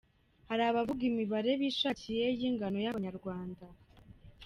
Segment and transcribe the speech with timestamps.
[0.49, 3.65] Hari abavuga imibare bishakiye y’ingano y’Abanyarwanda.